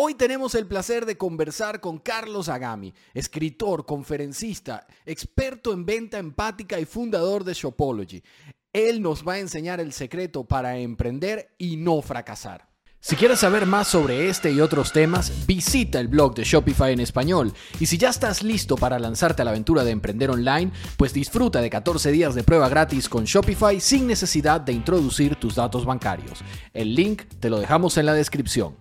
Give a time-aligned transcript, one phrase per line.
[0.00, 6.78] Hoy tenemos el placer de conversar con Carlos Agami, escritor, conferencista, experto en venta empática
[6.78, 8.22] y fundador de Shopology.
[8.72, 12.68] Él nos va a enseñar el secreto para emprender y no fracasar.
[13.00, 17.00] Si quieres saber más sobre este y otros temas, visita el blog de Shopify en
[17.00, 17.52] español.
[17.80, 21.60] Y si ya estás listo para lanzarte a la aventura de emprender online, pues disfruta
[21.60, 26.44] de 14 días de prueba gratis con Shopify sin necesidad de introducir tus datos bancarios.
[26.72, 28.76] El link te lo dejamos en la descripción.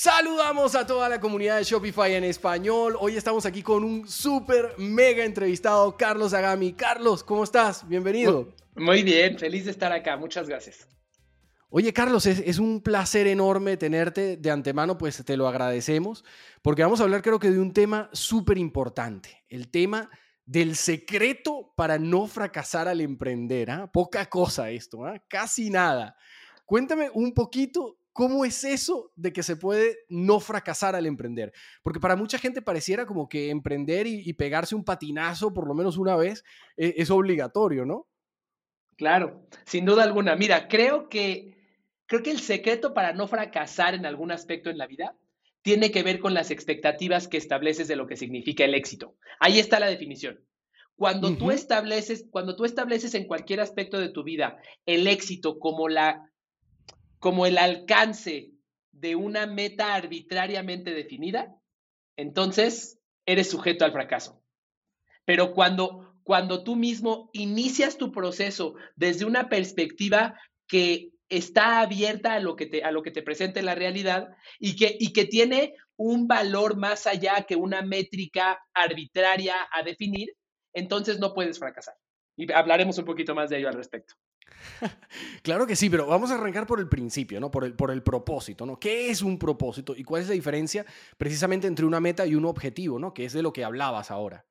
[0.00, 2.96] Saludamos a toda la comunidad de Shopify en español.
[3.00, 6.72] Hoy estamos aquí con un súper mega entrevistado, Carlos Agami.
[6.72, 7.84] Carlos, ¿cómo estás?
[7.88, 8.54] Bienvenido.
[8.76, 10.16] Muy bien, feliz de estar acá.
[10.16, 10.86] Muchas gracias.
[11.68, 16.24] Oye, Carlos, es, un placer enorme tenerte de antemano, pues te lo agradecemos,
[16.62, 20.08] porque vamos a hablar creo que de un tema súper importante, el tema
[20.44, 23.72] del secreto para no fracasar al emprender.
[23.72, 23.90] ¿ah?
[23.92, 25.20] Poca cosa esto, ¿ah?
[25.26, 26.14] casi nada.
[26.64, 31.52] Cuéntame un poquito ¿Cómo es eso de que se puede no fracasar al emprender?
[31.84, 35.96] Porque para mucha gente pareciera como que emprender y, pegarse un patinazo por lo menos
[35.96, 36.42] una vez
[36.76, 38.08] es, es, obligatorio, ¿no?
[38.96, 40.34] Claro, sin duda alguna.
[40.34, 41.54] Mira, creo que,
[42.06, 45.16] creo que el secreto para no fracasar en algún aspecto en la vida
[45.62, 49.14] tiene que ver con las expectativas que estableces de lo que significa el éxito.
[49.38, 50.44] Ahí está la definición.
[50.96, 55.88] Cuando tú estableces, cuando tú estableces en cualquier aspecto de tu vida el éxito como
[55.88, 56.28] la
[57.18, 58.52] como el alcance
[58.92, 61.56] de una meta arbitrariamente definida,
[62.16, 64.42] entonces eres sujeto al fracaso.
[65.24, 72.40] Pero cuando, cuando tú mismo inicias tu proceso desde una perspectiva que está abierta a
[72.40, 75.74] lo que te, a lo que te presente la realidad y que, y que tiene
[75.96, 80.34] un valor más allá que una métrica arbitraria a definir,
[80.72, 81.94] entonces no puedes fracasar.
[82.36, 84.14] Y hablaremos un poquito más de ello al respecto.
[85.42, 87.50] Claro que sí, pero vamos a arrancar por el principio, ¿no?
[87.50, 88.78] Por el, por el propósito, ¿no?
[88.78, 90.84] ¿Qué es un propósito y cuál es la diferencia
[91.16, 93.14] precisamente entre una meta y un objetivo, ¿no?
[93.14, 94.44] Que es de lo que hablabas ahora.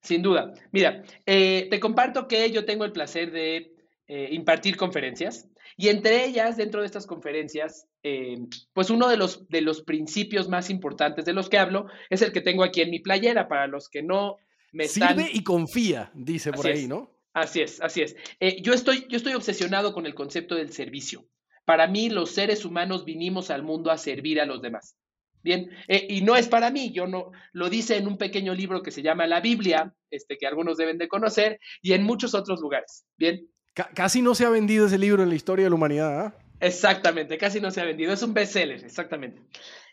[0.00, 0.54] Sin duda.
[0.70, 3.74] Mira, eh, te comparto que yo tengo el placer de
[4.06, 5.48] eh, impartir conferencias
[5.80, 8.36] y entre ellas, dentro de estas conferencias, eh,
[8.72, 12.32] pues uno de los, de los principios más importantes de los que hablo es el
[12.32, 14.38] que tengo aquí en mi playera, para los que no
[14.72, 15.16] me están...
[15.16, 17.12] Sirve y confía, dice por ahí, ¿no?
[17.40, 18.16] Así es, así es.
[18.40, 21.26] Eh, yo, estoy, yo estoy obsesionado con el concepto del servicio.
[21.64, 24.96] Para mí, los seres humanos vinimos al mundo a servir a los demás.
[25.42, 28.82] Bien, eh, y no es para mí, yo no, lo dice en un pequeño libro
[28.82, 32.60] que se llama La Biblia, este, que algunos deben de conocer, y en muchos otros
[32.60, 33.04] lugares.
[33.16, 33.48] Bien.
[33.94, 36.20] casi no se ha vendido ese libro en la historia de la humanidad.
[36.20, 36.34] ¿ah?
[36.58, 38.12] Exactamente, casi no se ha vendido.
[38.12, 39.42] Es un bestseller, exactamente.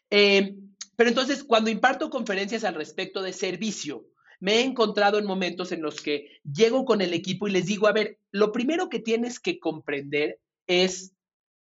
[0.10, 0.56] Eh,
[0.96, 4.08] pero entonces, cuando imparto conferencias al respecto de servicio,
[4.40, 7.88] me he encontrado en momentos en los que llego con el equipo y les digo,
[7.88, 11.14] a ver, lo primero que tienes que comprender es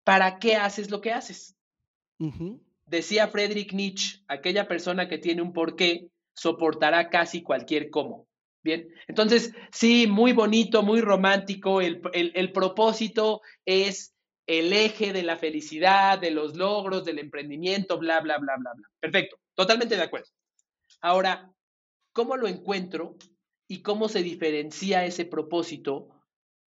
[0.04, 1.56] para qué haces lo que haces.
[2.86, 8.28] Decía Friedrich Nietzsche, aquella persona que tiene un porqué soportará casi cualquier cómo.
[8.64, 14.16] Bien, entonces, sí, muy bonito, muy romántico, el, el propósito es
[14.48, 18.88] el eje de la felicidad, de los logros, del emprendimiento, bla, bla, bla, bla, bla.
[19.00, 20.30] Perfecto, totalmente de acuerdo.
[21.02, 21.52] Ahora,
[22.16, 23.18] ¿Cómo lo encuentro
[23.68, 26.08] y cómo se diferencia ese propósito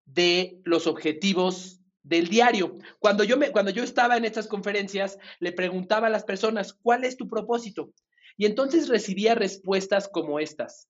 [0.05, 2.75] de los objetivos del diario?
[2.99, 3.37] Cuando yo,
[3.85, 7.93] estaba en estas conferencias, le preguntaba a las personas, ¿cuál es tu propósito?
[8.37, 10.89] Y entonces recibía respuestas como estas.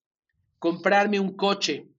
[0.58, 1.90] Comprarme un coche,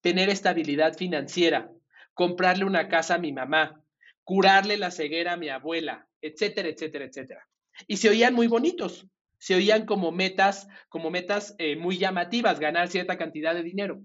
[0.00, 1.72] tener estabilidad financiera,
[2.14, 3.82] comprarle una casa a mi mamá,
[4.22, 7.48] curarle la ceguera a mi abuela, etcétera, etcétera, etcétera.
[7.88, 9.08] Y se oían muy bonitos
[9.38, 14.00] se oían como metas, como metas eh, muy llamativas, ganar cierta cantidad de dinero.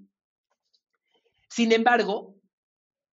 [1.49, 2.35] Sin embargo,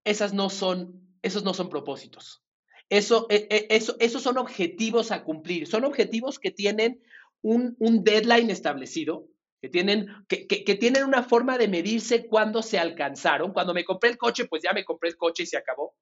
[0.05, 2.43] esas no son, esos no son propósitos.
[2.89, 5.67] Eso, e, e, eso, esos son objetivos a cumplir.
[5.67, 7.03] Son objetivos que tienen
[7.43, 9.29] un, deadline establecido,
[9.61, 10.47] que tienen, que,
[10.77, 13.53] tienen una forma de medirse cuando se alcanzaron.
[13.53, 15.95] Cuando me compré el coche, pues ya me compré el coche y se acabó.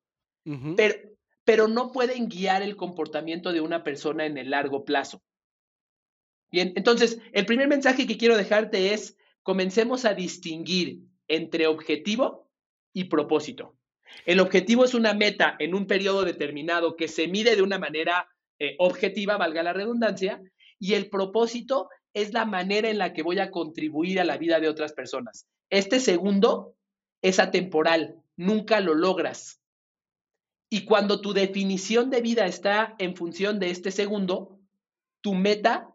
[0.76, 0.94] pero,
[1.44, 5.22] pero no pueden guiar el comportamiento de una persona en el largo plazo.
[6.50, 12.48] Bien, entonces, el primer mensaje que quiero dejarte es, comencemos a distinguir entre objetivo
[12.92, 13.76] y propósito.
[14.24, 18.28] El objetivo es una meta en un periodo determinado que se mide de una manera
[18.58, 20.40] eh, objetiva, valga la redundancia,
[20.78, 24.60] y el propósito es la manera en la que voy a contribuir a la vida
[24.60, 25.46] de otras personas.
[25.68, 26.74] Este segundo
[27.22, 29.60] es atemporal, nunca lo logras.
[30.70, 34.58] Y cuando tu definición de vida está en función de este segundo,
[35.20, 35.94] tu meta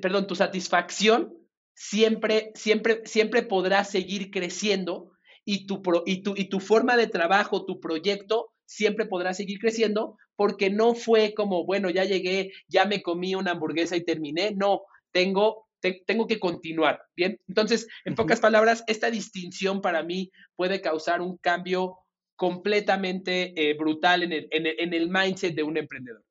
[0.00, 1.34] perdón, tu satisfacción
[1.74, 5.12] siempre, siempre, siempre podrá seguir creciendo
[5.44, 10.16] y tu, y, tu, y tu forma de trabajo, tu proyecto, siempre podrá seguir creciendo
[10.36, 14.52] porque no fue como, bueno, ya llegué, ya me comí una hamburguesa y terminé.
[14.56, 15.68] No, tengo,
[16.06, 17.02] tengo que continuar.
[17.16, 21.98] Bien, entonces, en pocas palabras, esta distinción para mí puede causar un cambio
[22.36, 26.24] completamente eh, brutal en el, en el mindset de un emprendedor.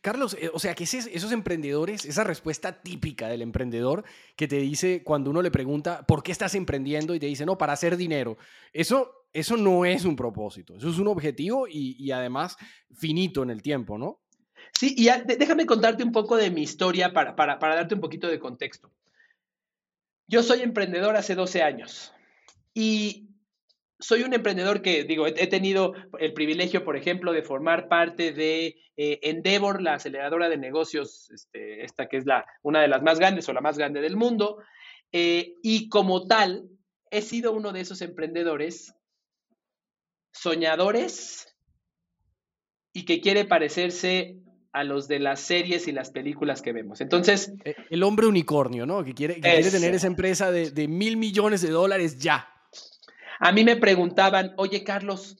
[0.00, 4.04] Carlos, eh, o sea, que esos emprendedores, esa respuesta típica del emprendedor
[4.36, 7.14] que te dice cuando uno le pregunta, ¿por qué estás emprendiendo?
[7.14, 8.38] Y te dice, no, para hacer dinero.
[8.72, 12.56] Eso, eso no es un propósito, eso es un objetivo y, además
[12.94, 14.20] finito en el tiempo, ¿no?
[14.72, 18.28] Sí, y déjame contarte un poco de mi historia para, para, para darte un poquito
[18.28, 18.92] de contexto.
[20.26, 22.12] Yo soy emprendedor hace 12 años
[22.74, 23.27] y
[24.00, 28.76] soy un emprendedor que, digo, he, tenido el privilegio, por ejemplo, de formar parte de
[28.96, 33.18] eh, Endeavor, la aceleradora de negocios, este, esta que es la, una de las más
[33.18, 34.58] grandes o la más grande del mundo.
[35.10, 36.68] Eh, y como tal,
[37.10, 38.94] he sido uno de esos emprendedores
[40.32, 41.56] soñadores
[42.92, 44.36] y que quiere parecerse
[44.72, 47.00] a los de las series y las películas que vemos.
[47.00, 47.52] Entonces...
[47.64, 49.02] E, el hombre unicornio, ¿no?
[49.02, 52.48] Que quiere, quiere tener esa empresa de, de mil millones de dólares ya.
[53.40, 55.36] A mí me preguntaban, oye Carlos,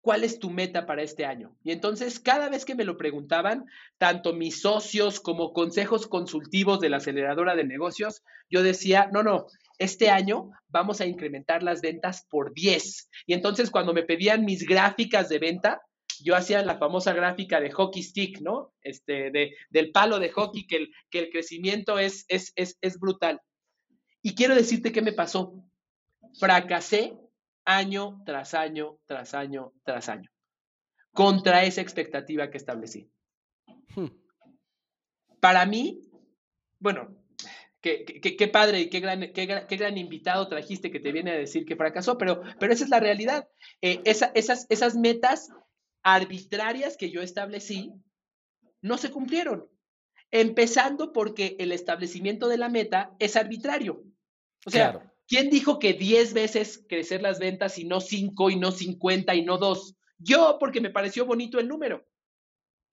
[0.00, 1.56] ¿cuál es tu meta para este año?
[1.62, 3.66] Y entonces cada vez que me lo preguntaban,
[3.98, 9.46] tanto mis socios como consejos consultivos de la aceleradora de negocios, yo decía, no, no,
[9.78, 13.08] este año vamos a incrementar las ventas por 10.
[13.26, 15.80] Y entonces cuando me pedían mis gráficas de venta,
[16.22, 18.74] yo hacía la famosa gráfica de hockey stick, ¿no?
[18.82, 22.98] Este, de, del palo de hockey, que el, que el crecimiento es, es, es, es
[22.98, 23.40] brutal.
[24.20, 25.64] Y quiero decirte qué me pasó.
[26.38, 27.16] Fracasé
[27.64, 30.30] año tras año, tras año, tras año,
[31.12, 33.10] contra esa expectativa que establecí.
[33.94, 34.08] Hmm.
[35.40, 36.00] Para mí,
[36.78, 37.16] bueno,
[37.80, 41.64] qué, qué, padre y qué gran, qué, gran, invitado trajiste que te viene a decir
[41.64, 43.48] que fracasó, pero, pero esa es la realidad.
[43.80, 45.48] Eh, esas, esas metas
[46.02, 47.92] arbitrarias que yo establecí
[48.82, 49.68] no se cumplieron.
[50.30, 54.04] Empezando porque el establecimiento de la meta es arbitrario.
[54.64, 58.72] O sea, ¿Quién dijo que 10 veces crecer las ventas y no 5 y no
[58.72, 59.94] 50 y no 2?
[60.18, 62.04] Yo, porque me pareció bonito el número.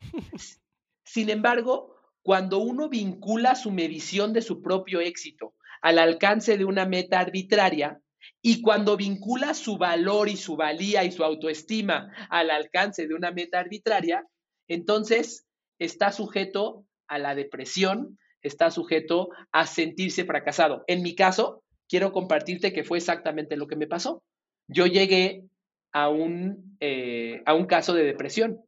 [1.03, 6.85] Sin embargo, cuando uno vincula su medición de su propio éxito al alcance de una
[6.85, 7.99] meta arbitraria
[8.43, 13.31] y cuando vincula su valor y su valía y su autoestima al alcance de una
[13.31, 14.23] meta arbitraria,
[14.67, 15.47] entonces
[15.79, 20.83] está sujeto a la depresión, está sujeto a sentirse fracasado.
[20.85, 24.23] En mi caso, quiero compartirte que fue exactamente lo que me pasó.
[24.67, 25.43] Yo llegué
[25.91, 28.61] a un, eh, a un caso de depresión.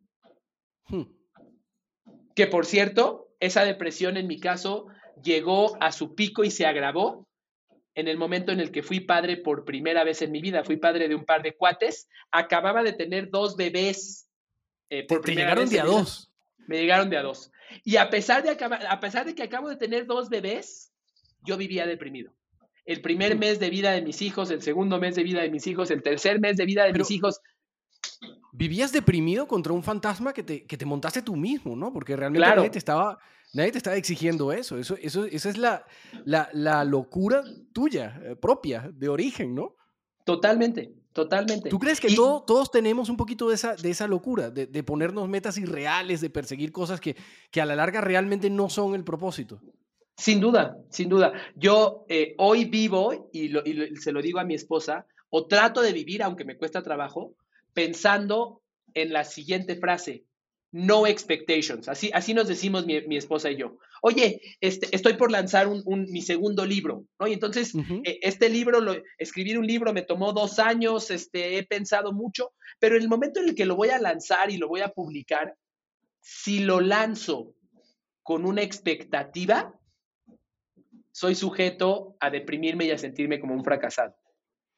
[0.88, 1.04] Hmm.
[2.36, 4.88] Que por cierto, esa depresión en mi caso
[5.22, 7.28] llegó a su pico y se agravó
[7.96, 10.64] en el momento en el que fui padre por primera vez en mi vida.
[10.64, 12.08] Fui padre de un par de cuates.
[12.32, 14.30] Acababa de tener dos bebés.
[14.90, 16.32] Eh, por ¿Te llegaron de a dos?
[16.68, 17.52] Me llegaron de a dos.
[17.84, 20.94] Y a pesar, de a pesar de que acabo de tener dos bebés,
[21.44, 22.34] yo vivía deprimido
[22.90, 25.68] el primer mes de vida de mis hijos, el segundo mes de vida de mis
[25.68, 27.40] hijos, el tercer mes de vida de mis hijos.
[28.52, 31.94] Vivías deprimido contra un fantasma que te, que te montaste tú mismo, ¿no?
[31.94, 33.20] Porque realmente nadie, te estaba,
[33.54, 34.76] nadie te estaba exigiendo eso.
[34.80, 35.26] Eso, eso.
[35.26, 35.86] Esa es la,
[36.26, 37.44] la, locura
[37.74, 39.76] tuya, eh, propia, de origen, ¿no?
[40.26, 41.70] Totalmente, totalmente.
[41.70, 45.30] ¿Tú crees que todos tenemos un poquito de esa, de esa locura, de, de, ponernos
[45.30, 47.16] metas irreales, de perseguir cosas que,
[47.52, 49.62] que a la larga realmente no son el propósito?
[50.20, 51.32] Sin duda, sin duda.
[51.56, 53.54] Yo eh, hoy vivo, y,
[53.96, 57.36] se lo digo a mi esposa, o trato de vivir, aunque me cuesta trabajo,
[57.74, 58.62] pensando
[58.94, 60.26] en la siguiente frase,
[60.74, 61.88] no expectations.
[61.88, 63.78] Así, así nos decimos mi, esposa y yo.
[64.02, 67.26] Oye, este, estoy por lanzar mi segundo libro, ¿no?
[67.26, 67.74] Y entonces,
[68.04, 72.52] eh, este libro, lo, escribir un libro me tomó dos años, este, he pensado mucho,
[72.78, 74.90] pero en el momento en el que lo voy a lanzar y lo voy a
[74.90, 75.56] publicar,
[76.20, 77.54] si lo lanzo
[78.22, 79.79] con una expectativa,
[81.20, 84.16] soy sujeto a deprimirme y a sentirme como un fracasado.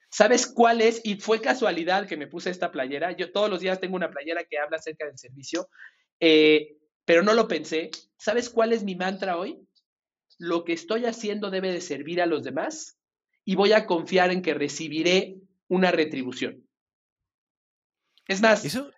[0.10, 1.00] ¿Sabes cuál es?
[1.04, 3.12] Y fue casualidad que me puse esta playera.
[3.12, 5.70] Yo todos los días tengo una playera que habla acerca del servicio,
[6.20, 7.92] eh, pero no lo pensé.
[8.18, 9.60] ¿Sabes cuál es mi mantra hoy?
[10.40, 12.98] Lo que estoy haciendo debe de servir a los demás
[13.46, 15.36] y voy a confiar en que recibiré
[15.68, 16.68] una retribución.
[18.28, 18.90] Es más, eso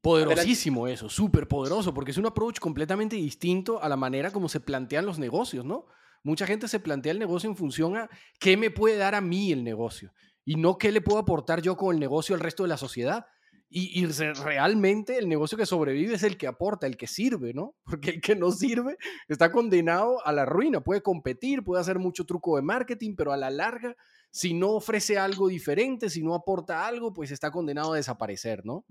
[0.00, 4.60] poderosísimo eso, súper poderoso, porque es un approach completamente distinto a la manera como se
[4.60, 5.88] plantean los negocios, ¿no?
[6.22, 8.08] Mucha gente se plantea el negocio en función a
[8.38, 10.12] qué me puede dar a mí el negocio
[10.44, 13.26] y no qué le puedo aportar yo con el negocio al resto de la sociedad.
[13.70, 17.74] Y, realmente el negocio que sobrevive es el que aporta, el que sirve, ¿no?
[17.84, 18.96] Porque el que no sirve
[19.28, 20.80] está condenado a la ruina.
[20.80, 23.94] Puede competir, puede hacer mucho truco de marketing, pero a la larga,
[24.30, 28.86] si no ofrece algo diferente, si no aporta algo, pues está condenado a desaparecer, ¿no?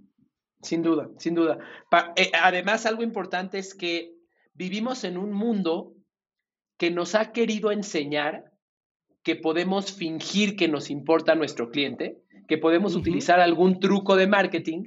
[0.62, 1.58] Sin duda, sin duda.
[2.16, 4.14] Eh, además, algo importante es que
[4.54, 5.97] vivimos en un mundo
[6.78, 8.52] que nos ha querido enseñar
[9.24, 14.84] que podemos fingir que nos importa nuestro cliente, que podemos utilizar algún truco de marketing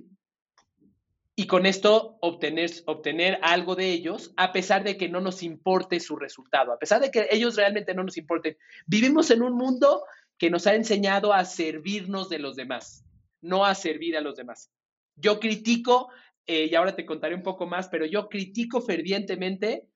[1.37, 6.01] y con esto obtener, obtener algo de ellos, a pesar de que no nos importe
[6.01, 8.57] su resultado, a pesar de que ellos realmente no nos importen.
[8.87, 10.05] Vivimos en un mundo
[10.39, 13.05] que nos ha enseñado a servirnos de los demás,
[13.41, 14.71] no a servir a los demás.
[15.17, 16.09] Yo critico,
[16.47, 19.90] eh, y ahora te contaré un poco más, pero yo critico fervientemente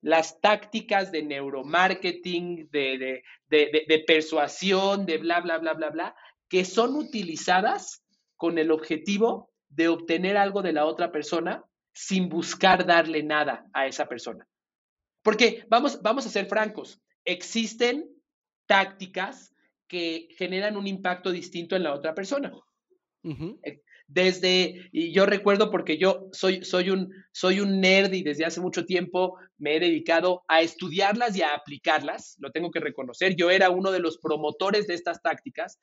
[0.00, 6.16] las tácticas de neuromarketing, de, de, persuasión, de bla, bla, bla, bla, bla,
[6.48, 8.04] que son utilizadas
[8.36, 13.86] con el objetivo de obtener algo de la otra persona sin buscar darle nada a
[13.86, 14.46] esa persona.
[15.22, 18.08] Porque vamos, vamos a ser francos, existen
[18.66, 19.54] tácticas
[19.88, 22.52] que generan un impacto distinto en la otra persona.
[24.08, 28.60] Desde, y yo recuerdo porque yo soy, soy, un, soy un nerd y desde hace
[28.60, 33.34] mucho tiempo me he dedicado a estudiarlas y a aplicarlas, lo tengo que reconocer.
[33.34, 35.80] Yo era uno de los promotores de estas tácticas.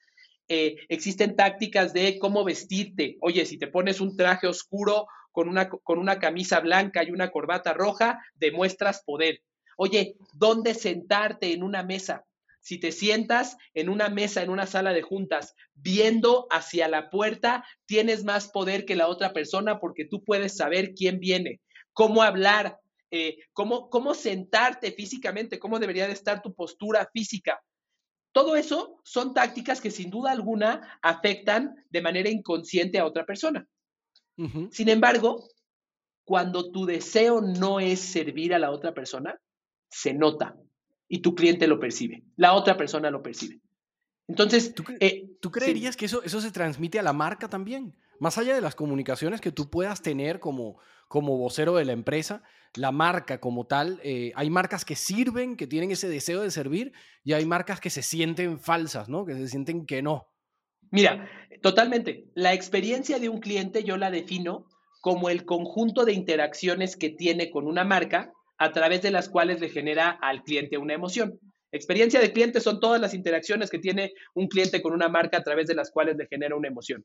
[0.47, 3.17] Eh, existen tácticas de cómo vestirte.
[3.21, 7.29] Oye, si te pones un traje oscuro con una, con una camisa blanca y una
[7.29, 9.41] corbata roja, demuestras poder.
[9.77, 12.25] Oye, ¿dónde sentarte en una mesa?
[12.63, 17.65] Si te sientas en una mesa, en una sala de juntas, viendo hacia la puerta,
[17.85, 21.59] tienes más poder que la otra persona porque tú puedes saber quién viene,
[21.91, 22.79] cómo hablar,
[23.11, 27.61] eh, cómo, cómo sentarte físicamente, cómo debería de estar tu postura física.
[28.31, 33.67] Todo eso son tácticas que sin duda alguna afectan de manera inconsciente a otra persona.
[34.71, 35.47] Sin embargo,
[36.23, 39.39] cuando tu deseo no es servir a la otra persona,
[39.91, 40.55] se nota,
[41.13, 43.61] y tu cliente lo percibe, la otra persona lo percibe.
[44.27, 47.95] Entonces, ¿tú, eh, creerías que eso, eso se transmite a la marca también?
[48.19, 52.41] Más allá de las comunicaciones que tú puedas tener como, como vocero de la empresa,
[52.73, 56.93] la marca como tal, eh, hay marcas que sirven, que tienen ese deseo de servir,
[57.23, 59.23] y hay marcas que se sienten falsas, ¿no?
[59.23, 60.29] Que se sienten que no.
[60.89, 61.29] Mira,
[61.61, 62.25] totalmente.
[62.33, 64.65] La experiencia de un cliente yo la defino
[64.99, 69.59] como el conjunto de interacciones que tiene con una marca a través de las cuales
[69.59, 71.37] le genera al cliente una emoción.
[71.73, 75.43] Experiencia de cliente son todas las interacciones que tiene un cliente con una marca a
[75.43, 77.03] través de las cuales le genera una emoción.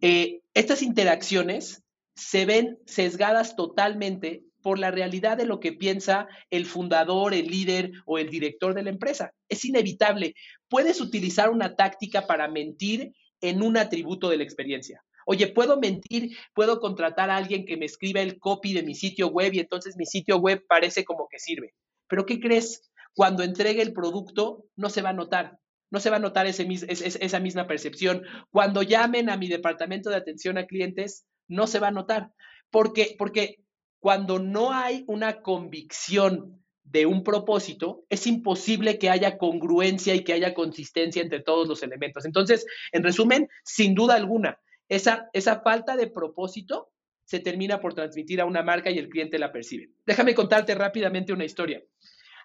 [0.00, 1.82] Eh, estas interacciones
[2.14, 7.92] se ven sesgadas totalmente por la realidad de lo que piensa el fundador, el líder
[8.06, 9.32] o el director de la empresa.
[9.50, 10.34] Es inevitable.
[10.66, 13.12] Puedes utilizar una táctica para mentir
[13.42, 15.04] en un atributo de la experiencia.
[15.28, 19.26] Oye, puedo mentir, puedo contratar a alguien que me escriba el copy de mi sitio
[19.26, 21.74] web y entonces mi sitio web parece como que sirve.
[22.08, 22.90] Pero ¿qué crees?
[23.12, 25.58] Cuando entregue el producto, no se va a notar.
[25.90, 28.22] No se va a notar ese, esa misma percepción.
[28.50, 32.30] Cuando llamen a mi departamento de atención a clientes, no se va a notar.
[32.70, 33.64] Porque, porque
[33.98, 40.34] cuando no hay una convicción de un propósito, es imposible que haya congruencia y que
[40.34, 42.24] haya consistencia entre todos los elementos.
[42.24, 46.92] Entonces, en resumen, sin duda alguna, esa, esa falta de propósito
[47.24, 49.90] se termina por transmitir a una marca y el cliente la percibe.
[50.06, 51.82] Déjame contarte rápidamente una historia.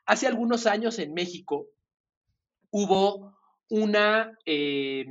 [0.05, 1.67] Hace algunos años en México
[2.71, 3.37] hubo
[3.69, 5.05] una, eh,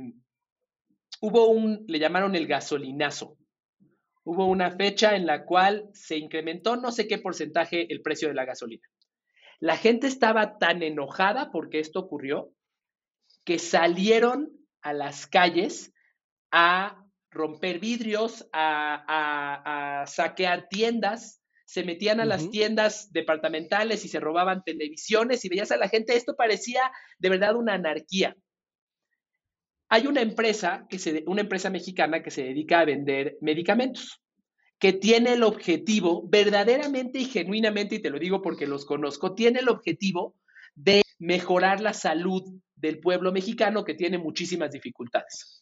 [1.21, 3.37] hubo un, le llamaron el gasolinazo.
[4.23, 8.35] Hubo una fecha en la cual se incrementó no sé qué porcentaje el precio de
[8.35, 8.87] la gasolina.
[9.59, 12.51] La gente estaba tan enojada porque esto ocurrió
[13.45, 15.93] que salieron a las calles
[16.51, 17.00] a
[17.31, 25.45] romper vidrios, a, saquear tiendas, se metían a las tiendas departamentales y se robaban televisiones
[25.45, 28.35] y veías a la gente, esto parecía de verdad una anarquía.
[29.87, 34.21] Hay una empresa, que se, una empresa mexicana que se dedica a vender medicamentos,
[34.79, 39.59] que tiene el objetivo, verdaderamente y genuinamente, y te lo digo porque los conozco, tiene
[39.59, 40.35] el objetivo
[40.75, 42.43] de mejorar la salud
[42.75, 45.60] del pueblo mexicano que tiene muchísimas dificultades.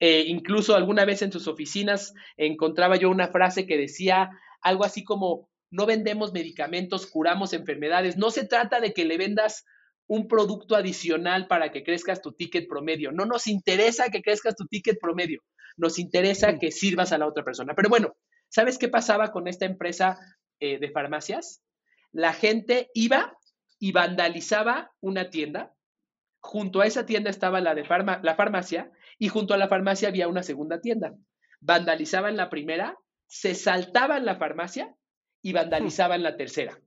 [0.00, 5.02] Eh, incluso alguna vez en sus oficinas encontraba yo una frase que decía algo así
[5.04, 8.16] como, no vendemos medicamentos, curamos enfermedades.
[8.16, 9.64] No se trata de que le vendas
[10.06, 13.12] un producto adicional para que crezcas tu ticket promedio.
[13.12, 15.42] No nos interesa que crezcas tu ticket promedio.
[15.76, 17.74] Nos interesa que sirvas a la otra persona.
[17.74, 18.16] Pero bueno,
[18.48, 20.18] ¿sabes qué pasaba con esta empresa
[20.60, 21.62] eh, de farmacias?
[22.10, 23.36] La gente iba
[23.78, 25.74] y vandalizaba una tienda.
[26.40, 27.82] Junto a esa tienda estaba la de
[28.22, 31.14] la farmacia y junto a la farmacia había una segunda tienda.
[31.60, 32.96] Vandalizaban la primera,
[33.26, 34.94] se saltaban la farmacia
[35.42, 36.80] y vandalizaban la tercera.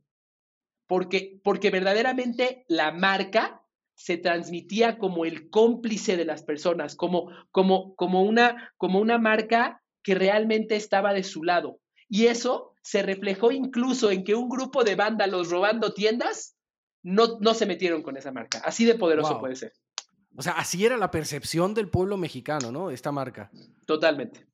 [0.87, 3.61] Porque, porque verdaderamente la marca
[3.95, 9.83] se transmitía como el cómplice de las personas, como, como, como, una, como una marca
[10.01, 11.79] que realmente estaba de su lado.
[12.09, 16.57] Y eso se reflejó incluso en que un grupo de vándalos robando tiendas
[17.03, 18.61] no, no se metieron con esa marca.
[18.65, 19.73] Así de poderoso puede ser.
[20.35, 22.89] O sea, así era la percepción del pueblo mexicano, ¿no?
[22.89, 23.51] Esta marca.
[23.85, 24.47] Totalmente.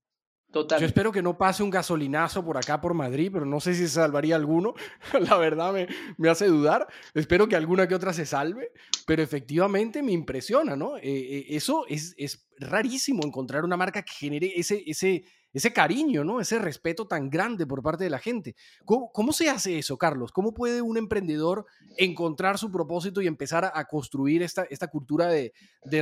[0.52, 0.82] Totalmente.
[0.82, 3.82] Yo espero que no pase un gasolinazo por acá, por Madrid, pero no sé si
[3.82, 4.76] se salvaría alguno.
[5.20, 6.88] la verdad me, me, hace dudar.
[7.14, 8.72] Espero que alguna que otra se salve,
[9.06, 10.98] pero efectivamente me impresiona, ¿no?
[10.98, 16.24] Eh, eh, eso es, es rarísimo encontrar una marca que genere ese, ese, ese cariño,
[16.24, 16.40] ¿no?
[16.40, 18.56] Ese respeto tan grande por parte de la gente.
[18.86, 20.32] ¿Cómo, se hace eso, Carlos?
[20.32, 21.66] ¿Cómo puede un emprendedor
[21.98, 25.54] encontrar su propósito y empezar a, construir esta, esta cultura de,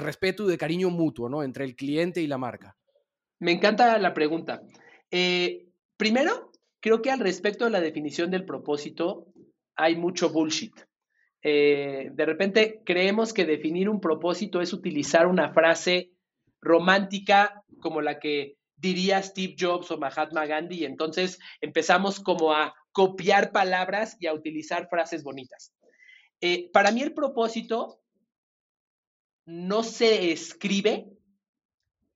[0.02, 1.44] respeto y de cariño mutuo, ¿no?
[1.44, 2.76] Entre el cliente y la marca.
[3.40, 4.62] Me encanta la pregunta.
[5.12, 9.28] Eh, primero, creo que al respecto de la definición del propósito
[9.76, 10.74] hay mucho bullshit.
[11.48, 16.10] Eh, de repente creemos que definir un propósito es utilizar una frase
[16.60, 22.74] romántica como la que diría Steve Jobs o Mahatma Gandhi, y entonces empezamos como a
[22.92, 25.74] copiar palabras y a utilizar frases bonitas.
[26.42, 28.02] Eh, para mí el propósito
[29.46, 31.08] no se escribe,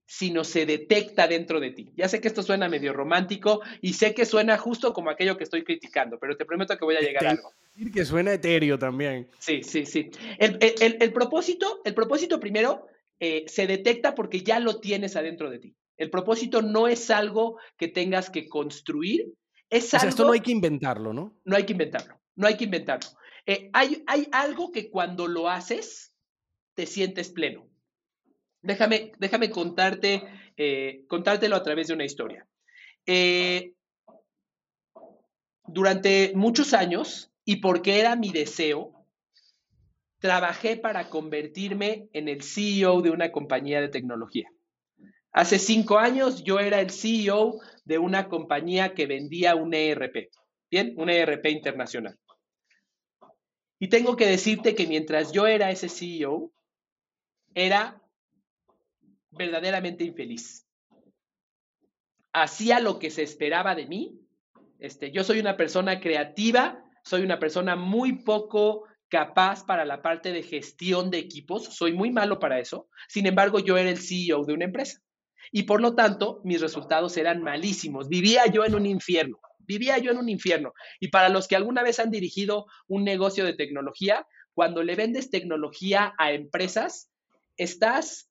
[0.06, 1.92] sino se detecta dentro de ti.
[1.96, 5.44] Ya sé que esto suena medio romántico y sé que suena justo como aquello que
[5.44, 7.52] estoy criticando, pero te prometo que voy a llegar a algo.
[7.74, 9.28] Decir que suena etéreo también.
[9.38, 10.10] Sí, sí, sí.
[10.38, 12.88] El, propósito, el propósito primero
[13.20, 15.76] eh, se detecta porque ya lo tienes adentro de ti.
[16.00, 19.34] El propósito no es algo que tengas que construir,
[19.68, 20.08] es algo...
[20.08, 21.36] esto no hay que inventarlo, ¿no?
[21.44, 23.10] No hay que inventarlo, no hay que inventarlo.
[23.44, 26.16] Eh, hay, hay algo que cuando lo haces,
[26.72, 27.68] te sientes pleno.
[28.62, 30.22] Déjame, déjame contarte,
[30.56, 32.48] eh, contártelo a través de una historia.
[33.04, 33.74] Eh,
[35.66, 39.04] durante muchos años, y porque era mi deseo,
[40.18, 44.50] trabajé para convertirme en el CEO de una compañía de tecnología.
[45.32, 50.30] Hace cinco años yo era el CEO de una compañía que vendía un ERP,
[50.70, 50.94] ¿bien?
[50.96, 52.18] Un ERP internacional.
[53.78, 56.52] Y tengo que decirte que mientras yo era ese CEO,
[57.54, 58.02] era
[59.30, 60.66] verdaderamente infeliz.
[62.32, 64.20] Hacía lo que se esperaba de mí.
[64.80, 70.32] Este, yo soy una persona creativa, soy una persona muy poco capaz para la parte
[70.32, 72.88] de gestión de equipos, soy muy malo para eso.
[73.08, 75.00] Sin embargo, yo era el CEO de una empresa
[75.52, 78.08] y por lo tanto mis resultados eran malísimos.
[78.08, 80.72] Vivía yo en un infierno, vivía yo en un infierno.
[81.00, 85.30] Y para los que alguna vez han dirigido un negocio de tecnología, cuando le vendes
[85.30, 87.10] tecnología a empresas,
[87.56, 88.28] estás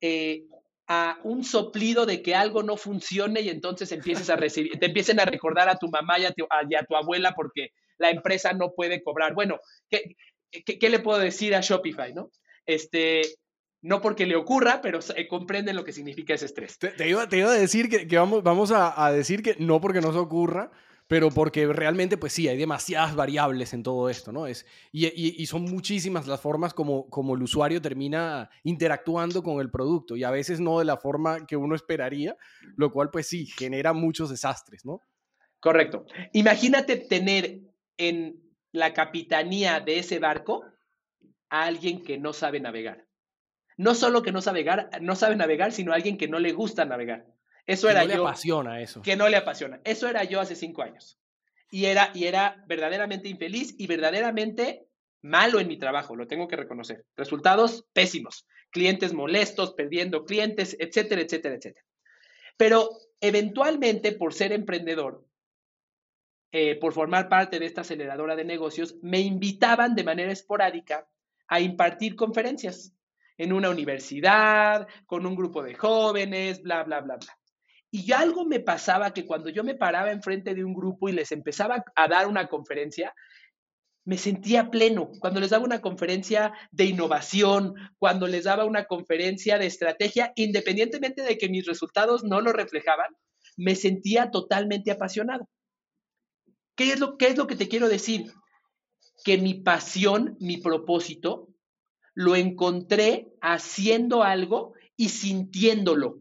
[0.00, 0.44] eh,
[0.86, 5.20] a un soplido de que algo no funcione y entonces empieces a recibir, te empiecen
[5.20, 6.46] a recordar a tu mamá y a tu,
[6.94, 9.34] abuela porque la empresa no puede cobrar.
[9.34, 9.58] Bueno,
[9.90, 10.16] ¿qué,
[10.50, 12.30] qué, le puedo decir a Shopify, no?
[12.66, 13.22] Este,
[13.86, 16.76] no porque le ocurra, pero eh, comprende lo que significa ese estrés.
[16.78, 20.72] Te, iba, a decir que, vamos, vamos a, decir que no porque no se ocurra,
[21.06, 24.48] pero porque realmente, pues sí, hay demasiadas variables en todo esto, ¿no?
[24.48, 30.16] Es, y, son muchísimas las formas como, como el usuario termina interactuando con el producto
[30.16, 32.36] y a veces no de la forma que uno esperaría,
[32.76, 35.00] lo cual, pues sí, genera muchos desastres, ¿no?
[35.60, 36.06] Correcto.
[36.32, 37.60] Imagínate tener
[37.98, 40.64] en la capitanía de ese barco
[41.50, 43.05] a alguien que no sabe navegar
[43.76, 46.84] no solo que no sabe navegar, no sabe navegar, sino alguien que no le gusta
[46.84, 47.26] navegar.
[47.66, 49.02] Eso era no le apasiona eso.
[49.02, 49.80] Que no le apasiona.
[49.84, 51.18] Eso era yo hace cinco años.
[51.70, 54.86] Y era, y era verdaderamente infeliz y verdaderamente
[55.22, 57.04] malo en mi trabajo, lo tengo que reconocer.
[57.16, 58.46] Resultados pésimos.
[58.70, 61.84] Clientes molestos, perdiendo clientes, etcétera, etcétera, etcétera.
[62.56, 65.26] Pero eventualmente, por ser emprendedor,
[66.52, 71.08] eh, por formar parte de esta aceleradora de negocios, me invitaban de manera esporádica
[71.48, 72.92] a impartir conferencias
[73.38, 77.38] en una universidad, con un grupo de jóvenes, bla, bla, bla, bla.
[77.90, 81.32] Y algo me pasaba que cuando yo me paraba enfrente de un grupo y les
[81.32, 83.14] empezaba a dar una conferencia,
[84.04, 85.10] me sentía pleno.
[85.20, 91.22] Cuando les daba una conferencia de innovación, cuando les daba una conferencia de estrategia, independientemente
[91.22, 93.14] de que mis resultados no lo reflejaban,
[93.56, 95.48] me sentía totalmente apasionado.
[96.76, 98.32] ¿Qué es lo, qué es lo que te quiero decir?
[99.24, 101.48] Que mi pasión, mi propósito,
[102.16, 106.18] lo encontré haciendo algo y sintiéndolo.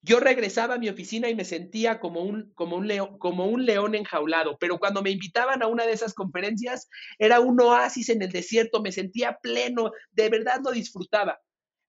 [0.00, 3.66] Yo regresaba a mi oficina y me sentía como un, como un, león, como un
[3.66, 8.22] león enjaulado, pero cuando me invitaban a una de esas conferencias era un oasis en
[8.22, 11.38] el desierto, me sentía pleno, de verdad lo disfrutaba.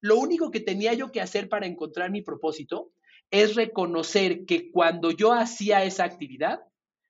[0.01, 2.91] Lo único que tenía yo que hacer para encontrar mi propósito
[3.31, 6.59] es reconocer que cuando yo hacía esa actividad,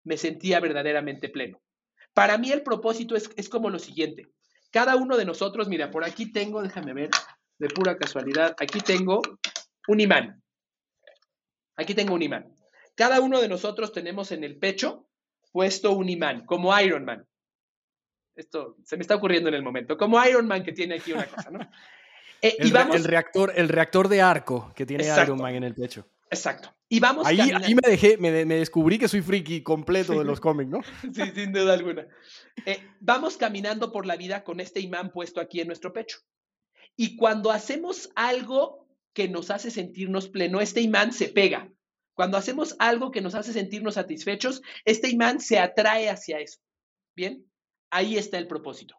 [0.03, 1.59] me sentía verdaderamente pleno.
[2.13, 4.27] Para mí el propósito es, es como lo siguiente.
[4.71, 7.09] Cada uno de nosotros, mira, por aquí tengo, déjame ver,
[7.57, 9.21] de pura casualidad, aquí tengo
[9.87, 10.41] un imán.
[11.75, 12.53] Aquí tengo un imán.
[12.95, 15.07] Cada uno de nosotros tenemos en el pecho
[15.51, 17.25] puesto un imán, como Iron Man.
[18.35, 21.25] Esto se me está ocurriendo en el momento, como Iron Man que tiene aquí una
[21.25, 21.59] cosa, ¿no?
[22.39, 22.95] Eh, el, y vamos...
[22.95, 26.07] el, reactor, el reactor de arco que tiene Iron Man en el pecho.
[26.29, 26.75] Exacto.
[26.89, 30.39] Y vamos ahí, ahí me dejé, me, me, descubrí que soy friki completo de los
[30.39, 30.81] cómics, ¿no?
[31.13, 32.07] sí, sin duda alguna.
[32.65, 36.19] Eh, vamos caminando por la vida con este imán puesto aquí en nuestro pecho.
[36.95, 41.71] Y cuando hacemos algo que nos hace sentirnos pleno, este imán se pega.
[42.13, 46.59] Cuando hacemos algo que nos hace sentirnos satisfechos, este imán se atrae hacia eso.
[47.15, 47.45] Bien,
[47.91, 48.95] ahí está el propósito.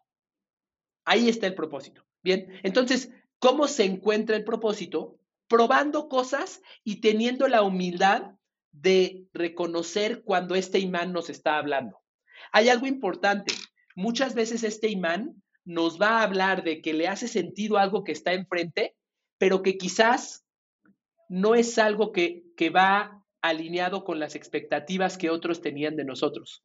[1.05, 2.05] Ahí está el propósito.
[2.23, 5.18] Bien, entonces, ¿cómo se encuentra el propósito?
[5.49, 8.35] Probando cosas y teniendo la humildad
[8.71, 11.99] de reconocer cuando este imán nos está hablando.
[12.53, 13.53] Hay algo importante.
[13.95, 18.13] Muchas veces este imán nos va a hablar de que le hace sentido algo que
[18.13, 18.95] está enfrente,
[19.37, 20.45] pero que quizás
[21.27, 26.63] no es algo que, que va alineado con las expectativas que otros tenían de nosotros.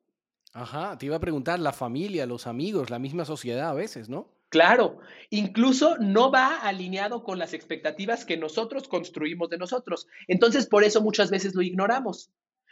[0.53, 4.31] Ajá, te iba a preguntar, la familia, los amigos, la misma sociedad a veces, ¿no?
[4.55, 10.07] Claro, incluso no va alineado con las expectativas que nosotros construimos de nosotros.
[10.29, 12.31] Entonces, por eso muchas veces lo ignoramos.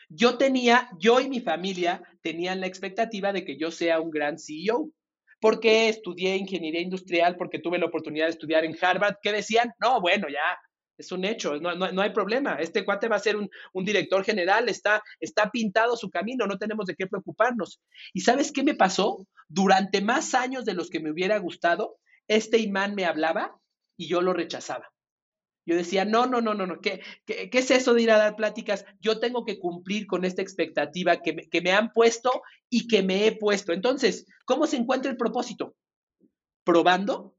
[0.09, 4.39] Yo tenía, yo y mi familia tenían la expectativa de que yo sea un gran
[4.39, 4.91] CEO.
[5.41, 7.37] porque estudié ingeniería industrial?
[7.37, 9.17] Porque tuve la oportunidad de estudiar en Harvard.
[9.21, 9.73] ¿Qué decían?
[9.81, 10.61] No, bueno, ya,
[11.03, 12.55] es un hecho, no, no, hay problema.
[12.55, 16.87] Este cuate va a ser un, director general, está, está pintado su camino, no tenemos
[16.87, 17.81] de qué preocuparnos.
[18.13, 19.27] ¿Y sabes qué me pasó?
[19.49, 23.61] Durante más años de los que me hubiera gustado, este imán me hablaba
[23.97, 24.93] y yo lo rechazaba.
[25.65, 28.19] Yo decía, no, no, no, no, no, ¿qué, qué, qué es eso de ir a
[28.19, 28.85] dar pláticas?
[29.01, 33.27] Yo tengo que cumplir con esta expectativa que que me han puesto y que me
[33.27, 33.73] he puesto.
[33.73, 35.77] Entonces, ¿cómo se encuentra el propósito?
[36.65, 37.37] Probando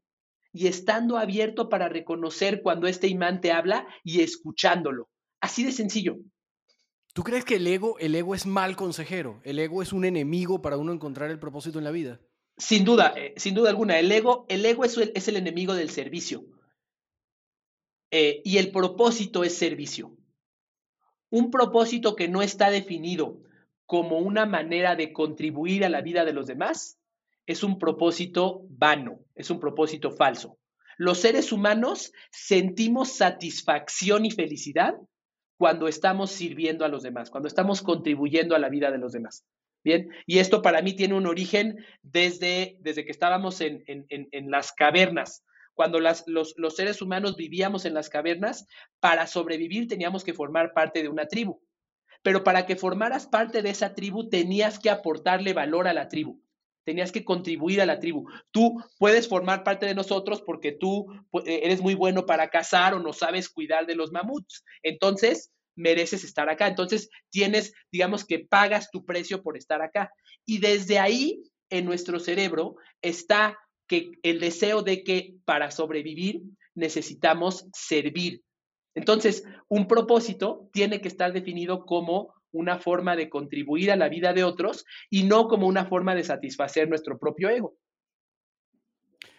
[0.53, 5.09] y estando abierto para reconocer cuando este imán te habla y escuchándolo.
[5.41, 6.17] Así de sencillo.
[7.13, 9.41] ¿Tú crees que el ego, el ego es mal consejero?
[9.43, 12.21] ¿El ego es un enemigo para uno encontrar el propósito en la vida?
[12.55, 13.99] Sin duda, eh, sin duda alguna.
[13.99, 16.45] El ego, el ego es, el, es el enemigo del servicio.
[18.11, 20.15] Eh, y el propósito es servicio.
[21.31, 23.41] Un propósito que no está definido
[23.87, 26.99] como una manera de contribuir a la vida de los demás
[27.45, 30.57] es un propósito vano, es un propósito falso.
[30.97, 34.95] Los seres humanos sentimos satisfacción y felicidad
[35.57, 39.45] cuando estamos sirviendo a los demás, cuando estamos contribuyendo a la vida de los demás.
[39.83, 44.51] Bien, y esto para mí tiene un origen desde, desde que estábamos en, en, en
[44.51, 48.67] las cavernas cuando las, los, los seres humanos vivíamos en las cavernas,
[48.99, 51.61] para sobrevivir teníamos que formar parte de una tribu.
[52.21, 56.42] Pero para que formaras parte de esa tribu tenías que aportarle valor a la tribu
[56.83, 58.27] tenías que contribuir a la tribu.
[58.51, 61.07] Tú puedes formar parte de nosotros porque tú
[61.45, 64.63] eh, eres muy bueno para cazar o no sabes cuidar de los mamuts.
[64.81, 66.67] Entonces, mereces estar acá.
[66.67, 70.11] Entonces, tienes, digamos que pagas tu precio por estar acá.
[70.45, 76.41] Y desde ahí, en nuestro cerebro, está que el deseo de que para sobrevivir
[76.75, 78.41] necesitamos servir.
[78.95, 84.33] Entonces, un propósito tiene que estar definido como una forma de contribuir a la vida
[84.33, 87.75] de otros y no como una forma de satisfacer nuestro propio ego.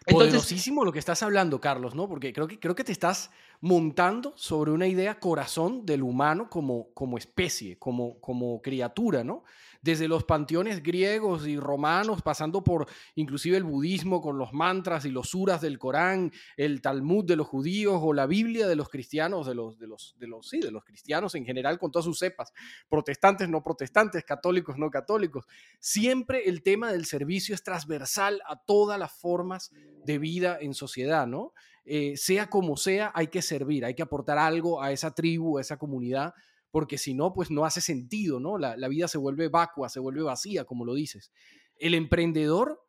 [0.06, 2.08] Poderosísimo lo que estás hablando, Carlos, ¿no?
[2.08, 6.92] Porque creo que, creo que te estás montando sobre una idea corazón del humano como,
[6.92, 9.44] como especie, como, como criatura, ¿no?
[9.84, 15.10] Desde los panteones griegos y romanos, pasando por inclusive el budismo con los mantras y
[15.10, 19.46] los suras del Corán, el Talmud de los judíos o la Biblia de los cristianos,
[19.46, 22.18] de los, de los, de los, sí, de los cristianos en general, con todas sus
[22.18, 22.54] cepas,
[22.88, 25.44] protestantes, no protestantes, católicos, no católicos.
[25.80, 29.70] Siempre el tema del servicio es transversal a todas las formas
[30.06, 31.52] de vida en sociedad, ¿no?
[31.84, 35.60] Eh, sea como sea, hay que servir, hay que aportar algo a esa tribu, a
[35.60, 36.32] esa comunidad,
[36.74, 38.58] porque si no, pues no hace sentido, ¿no?
[38.58, 41.30] La, vida se vuelve vacua, se vuelve vacía, como lo dices.
[41.76, 42.82] El emprendedor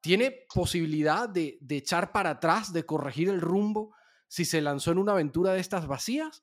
[0.00, 3.94] tiene posibilidad de, echar para atrás, de corregir el rumbo,
[4.26, 6.42] si se lanzó en una aventura de estas vacías,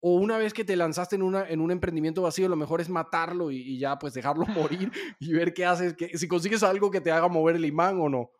[0.00, 2.88] o una vez que te lanzaste en, una, en un emprendimiento vacío, lo mejor es
[2.88, 7.00] matarlo y, ya pues dejarlo morir y ver qué haces, que, si consigues algo que
[7.00, 8.32] te haga mover el imán o no.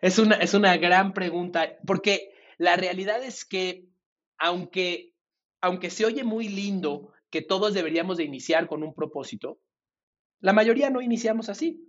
[0.00, 3.88] Es una, es una gran pregunta, porque la realidad es que
[4.38, 5.16] aunque,
[5.60, 9.58] aunque se oye muy lindo que todos deberíamos de iniciar con un propósito,
[10.40, 11.88] la mayoría no iniciamos así.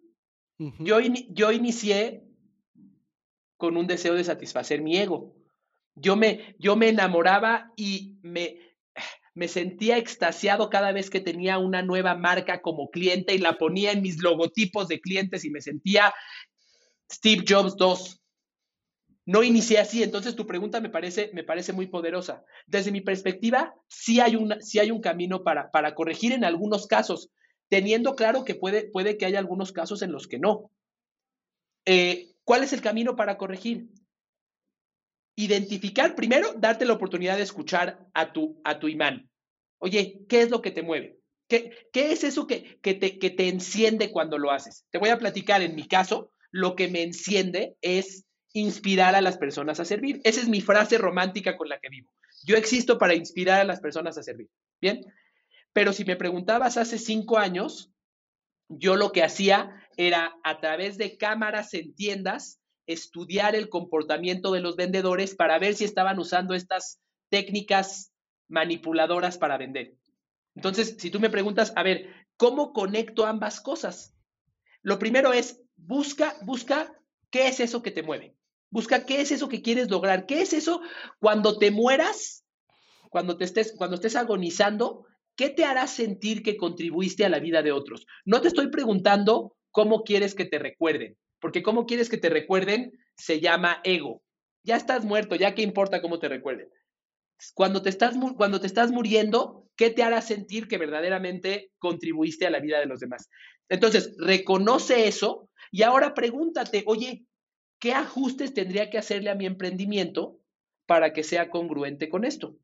[0.58, 2.24] yo, yo inicié
[3.58, 5.36] con un deseo de satisfacer mi ego.
[5.96, 8.58] Yo me, yo me enamoraba y me,
[9.36, 13.92] me sentía extasiado cada vez que tenía una nueva marca como cliente y la ponía
[13.92, 16.14] en mis logotipos de clientes y me sentía
[17.12, 18.23] Steve Jobs 2.
[19.26, 22.44] No inicié así, entonces tu pregunta me parece, me parece muy poderosa.
[22.68, 27.30] Desde mi perspectiva, sí hay, sí hay un camino para, para corregir en algunos casos,
[27.70, 30.72] teniendo claro que puede, puede que haya algunos casos en los que no.
[31.86, 33.88] Eh, ¿Cuál es el camino para corregir?
[35.36, 39.30] Identificar, primero, darte la oportunidad de escuchar a tu, a tu imán.
[39.80, 41.18] Oye, ¿qué es lo que te mueve?
[41.48, 44.86] ¿Qué, qué es eso que, que, te, que te enciende cuando lo haces?
[44.92, 49.38] Te voy a platicar, en mi caso, lo que me enciende es inspirar a las
[49.38, 50.22] personas a servir.
[50.24, 52.12] Esa es mi frase romántica con la que vivo.
[52.46, 54.50] Yo existo para inspirar a las personas a servir.
[54.80, 55.04] Bien,
[55.74, 57.92] pero si me preguntabas hace cinco años,
[58.70, 64.60] yo lo que hacía era a través de cámaras en tiendas estudiar el comportamiento de
[64.60, 68.12] los vendedores para ver si estaban usando estas técnicas
[68.48, 69.96] manipuladoras para vender.
[70.56, 74.14] Entonces, si tú me preguntas, a ver, ¿cómo conecto ambas cosas?
[74.82, 76.94] Lo primero es, busca, busca
[77.32, 78.36] qué es eso que te mueve.
[78.74, 80.26] Busca qué es eso que quieres lograr.
[80.26, 80.82] ¿Qué es eso
[81.20, 82.44] cuando te mueras?
[83.12, 85.06] Cuando te estés, cuando estés agonizando,
[85.36, 88.08] ¿qué te hará sentir que contribuiste a la vida de otros?
[88.26, 92.94] No te estoy preguntando cómo quieres que te recuerden, porque cómo quieres que te recuerden
[93.16, 94.24] se llama ego.
[94.64, 96.68] Ya estás muerto, ya qué importa cómo te recuerden.
[97.54, 102.50] Cuando te estás, cuando te estás muriendo, ¿qué te hará sentir que verdaderamente contribuiste a
[102.50, 103.30] la vida de los demás?
[103.70, 107.28] Entonces, reconoce eso y ahora pregúntate, oye,
[107.84, 110.40] ¿qué ajustes tendría que hacerle a mi emprendimiento
[110.86, 112.56] para que sea congruente con esto?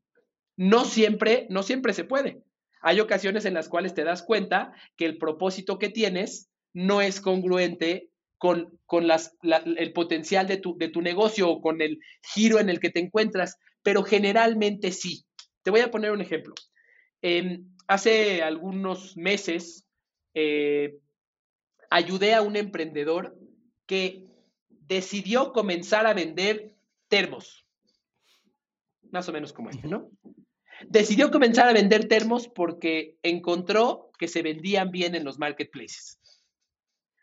[0.55, 2.41] No siempre, no siempre se puede.
[2.82, 7.19] Hay ocasiones en las cuales te das cuenta que el propósito que tienes no es
[7.19, 11.99] congruente con, con las, el potencial de tu, de tu negocio o con el
[12.34, 15.25] giro en el que te encuentras, pero generalmente sí.
[15.63, 16.53] Te voy a poner un ejemplo.
[17.21, 19.86] Em, hace algunos meses
[20.34, 20.97] eh,
[21.89, 23.38] ayudé a un emprendedor
[23.86, 24.29] que
[24.89, 26.75] decidió comenzar a vender
[27.08, 27.65] termos.
[29.12, 30.10] Más o menos como este, ¿no?
[30.88, 36.19] Decidió comenzar a vender termos porque encontró que se vendían bien en los marketplaces.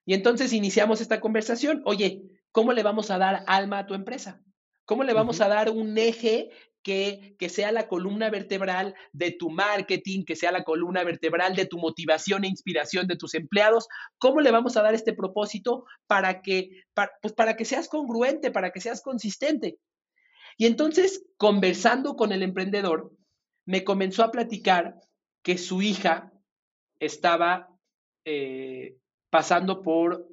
[0.04, 1.82] Y entonces iniciamos esta conversación.
[1.84, 4.40] Oye, ¿cómo le vamos a dar alma a tu empresa?
[4.84, 6.50] ¿Cómo le vamos a dar un eje
[6.86, 11.78] que, sea la columna vertebral de tu marketing, que sea la columna vertebral de tu
[11.78, 13.88] motivación e inspiración de tus empleados.
[14.18, 16.84] ¿Cómo le vamos a dar este propósito para que,
[17.20, 19.78] pues para que seas congruente, para que seas consistente?
[20.56, 23.10] Y entonces, conversando con el emprendedor,
[23.64, 24.94] me comenzó a platicar
[25.42, 26.32] que su hija
[27.00, 27.68] estaba
[28.24, 28.96] eh,
[29.28, 30.28] pasando por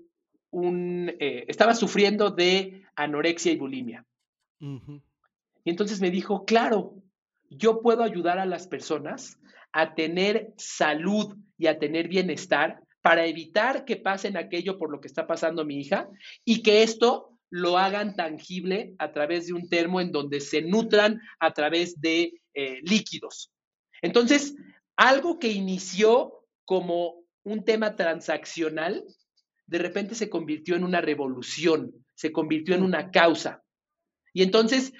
[0.52, 4.06] un, eh, estaba sufriendo de anorexia y bulimia.
[5.64, 6.96] Y entonces me dijo, claro,
[7.50, 9.40] yo puedo ayudar a las personas
[9.72, 15.08] a tener salud y a tener bienestar para evitar que pasen aquello por lo que
[15.08, 16.10] está pasando mi hija
[16.46, 21.22] y que esto lo hagan tangible a través de un termo en donde se nutran
[21.40, 23.52] a través de eh, líquidos.
[24.02, 24.56] Entonces,
[24.96, 29.04] algo que inició como un tema transaccional,
[29.68, 33.64] de repente se convirtió en una revolución, se convirtió en una causa.
[34.34, 34.94] Y entonces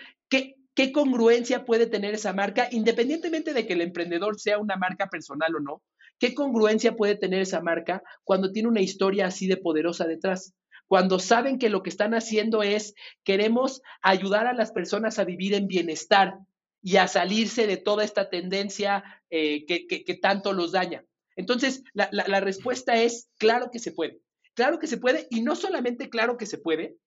[0.76, 5.56] ¿Qué, congruencia puede tener esa marca, independientemente de que el emprendedor sea una marca personal
[5.56, 5.84] o no?
[6.18, 10.56] ¿Qué congruencia puede tener esa marca cuando tiene una historia así de poderosa detrás?
[10.88, 15.54] Cuando saben que lo que están haciendo es, queremos ayudar a las personas a vivir
[15.54, 16.40] en bienestar
[16.82, 21.06] y a salirse de toda esta tendencia eh, que, tanto los daña.
[21.36, 24.20] Entonces, la, la respuesta es, claro que se puede.
[24.56, 26.98] Claro que se puede, y no solamente claro que se puede,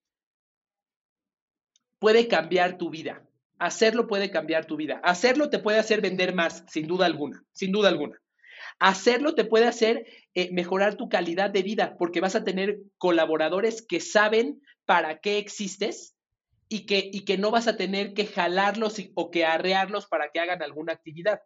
[2.06, 3.26] puede cambiar tu vida.
[3.58, 5.00] Hacerlo puede cambiar tu vida.
[5.02, 8.16] Hacerlo te puede hacer vender más, sin duda alguna, sin duda alguna.
[8.78, 13.84] Hacerlo te puede hacer eh, mejorar tu calidad de vida porque vas a tener colaboradores
[13.84, 16.14] que saben para qué existes
[16.68, 20.38] y que, y que no vas a tener que jalarlos o que arrearlos para que
[20.38, 21.40] hagan alguna actividad.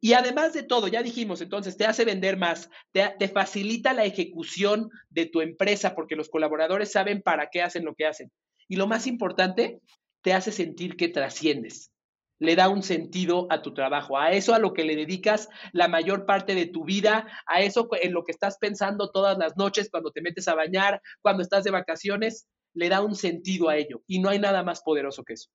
[0.00, 4.06] Y además de todo, ya dijimos, entonces te hace vender más, te, te, facilita la
[4.06, 8.32] ejecución de tu empresa porque los colaboradores saben para qué hacen lo que hacen.
[8.68, 9.80] Y lo más importante,
[10.22, 11.90] te hace sentir que trasciendes.
[12.38, 15.86] Le da un sentido a tu trabajo, a eso a lo que le dedicas la
[15.86, 19.88] mayor parte de tu vida, a eso en lo que estás pensando todas las noches
[19.90, 24.02] cuando te metes a bañar, cuando estás de vacaciones, le da un sentido a ello.
[24.06, 25.50] Y no hay nada más poderoso que eso.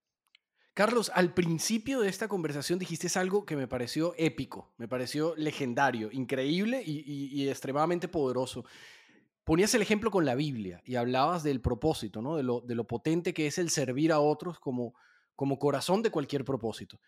[0.74, 6.12] Carlos, al principio de esta conversación dijiste algo que me pareció épico, me pareció legendario,
[6.12, 8.63] increíble y extremadamente poderoso
[9.47, 12.36] ponías el ejemplo con la Biblia y hablabas del propósito, ¿no?
[12.36, 14.93] de, lo, de lo potente que es el servir a otros como,
[15.38, 16.99] como corazón de cualquier propósito.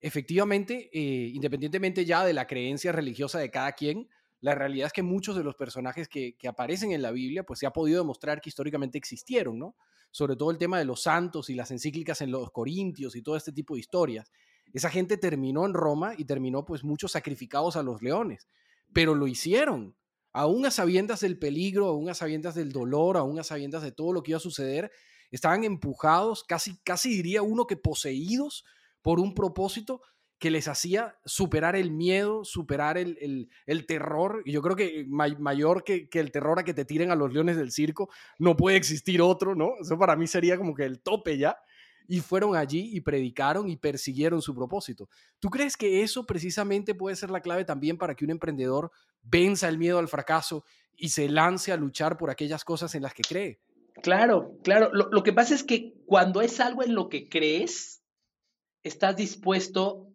[0.00, 4.08] Efectivamente, eh, independientemente ya de la creencia religiosa de cada quien,
[4.40, 7.58] la realidad es que muchos de los personajes que, que, aparecen en la Biblia, pues
[7.58, 9.74] se ha podido demostrar que históricamente existieron, ¿no?
[10.12, 13.36] sobre todo el tema de los santos y las encíclicas en los corintios y todo
[13.36, 14.30] este tipo de historias.
[14.72, 18.46] Esa gente terminó en Roma y terminó pues muchos sacrificados a los leones,
[18.92, 19.96] pero lo hicieron,
[20.38, 24.12] aún a sabiendas del peligro, aún a sabiendas del dolor, aún a sabiendas de todo
[24.12, 24.92] lo que iba a suceder,
[25.32, 28.64] estaban empujados, casi, casi diría uno que poseídos
[29.02, 30.00] por un propósito
[30.38, 33.48] que les hacía superar el miedo, superar el,
[33.88, 34.42] terror.
[34.44, 37.32] Y yo creo que mayor que, que, el terror a que te tiren a los
[37.32, 39.72] leones del circo, no puede existir otro, ¿no?
[39.80, 41.58] Eso para mí sería como que el tope ya.
[42.08, 45.08] Y fueron allí y predicaron y persiguieron su propósito.
[45.38, 48.90] ¿Tú crees que eso precisamente puede ser la clave también para que un emprendedor
[49.22, 50.64] venza el miedo al fracaso
[50.96, 53.60] y se lance a luchar por aquellas cosas en las que cree?
[54.02, 54.90] Claro, claro.
[54.92, 58.02] Lo, lo que pasa es que cuando es algo en lo que crees,
[58.82, 60.08] estás dispuesto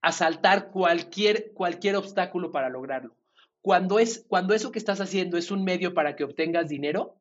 [0.00, 3.16] a saltar cualquier, cualquier obstáculo para lograrlo.
[3.60, 7.17] Cuando, es, cuando eso que estás haciendo es un medio para que obtengas dinero,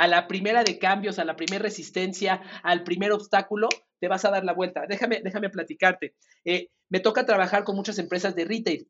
[0.00, 3.68] a la primera de cambios, a la primera resistencia, al primer obstáculo,
[4.00, 4.86] te vas a dar la vuelta.
[4.88, 6.14] Déjame, déjame platicarte.
[6.42, 8.88] Eh, me toca trabajar con muchas empresas de retail.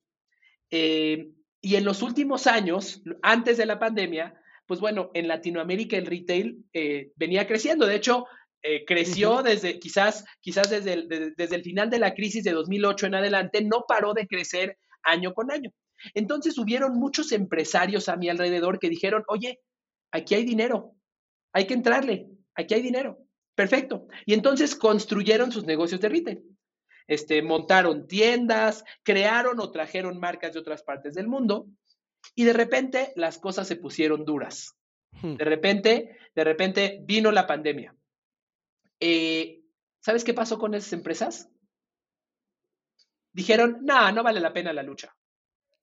[0.70, 6.06] Eh, y en los últimos años, antes de la pandemia, pues bueno, en Latinoamérica el
[6.06, 7.86] retail eh, venía creciendo.
[7.86, 8.26] De hecho,
[8.62, 13.06] eh, creció desde, quizás, quizás desde el, desde el final de la crisis de 2008
[13.06, 15.72] en adelante, no paró de crecer año con año.
[16.14, 19.58] Entonces hubieron muchos empresarios a mi alrededor que dijeron, oye,
[20.12, 20.94] aquí hay dinero,
[21.52, 23.18] hay que entrarle, aquí hay dinero.
[23.54, 24.06] Perfecto.
[24.24, 26.42] Y entonces construyeron sus negocios de retail.
[27.06, 31.66] Este, montaron tiendas, crearon o trajeron marcas de otras partes del mundo
[32.34, 34.76] y de repente las cosas se pusieron duras.
[35.20, 35.34] Hmm.
[35.34, 37.94] De repente, de repente vino la pandemia.
[39.00, 39.62] Eh,
[40.00, 41.50] ¿Sabes qué pasó con esas empresas?
[43.32, 45.14] Dijeron, no, no vale la pena la lucha.